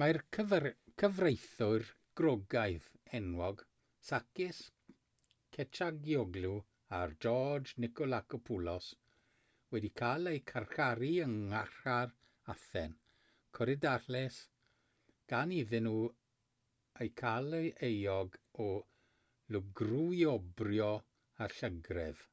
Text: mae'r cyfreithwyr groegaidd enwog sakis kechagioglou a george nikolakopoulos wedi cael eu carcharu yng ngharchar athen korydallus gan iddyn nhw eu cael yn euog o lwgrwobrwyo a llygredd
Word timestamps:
mae'r 0.00 0.18
cyfreithwyr 0.38 1.84
groegaidd 2.20 2.88
enwog 3.18 3.62
sakis 4.08 4.58
kechagioglou 5.56 6.58
a 6.96 6.98
george 7.26 7.72
nikolakopoulos 7.84 8.88
wedi 9.76 9.90
cael 10.02 10.30
eu 10.34 10.42
carcharu 10.52 11.08
yng 11.28 11.38
ngharchar 11.54 12.12
athen 12.56 12.96
korydallus 13.60 14.38
gan 15.34 15.56
iddyn 15.60 15.88
nhw 15.90 16.02
eu 17.06 17.14
cael 17.22 17.60
yn 17.62 17.68
euog 17.90 18.36
o 18.66 18.68
lwgrwobrwyo 19.56 20.92
a 21.46 21.50
llygredd 21.56 22.26